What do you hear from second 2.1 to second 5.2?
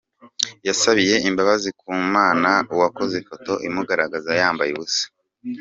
Mana uwakoze ifoto imugaragaza yambaye ubusa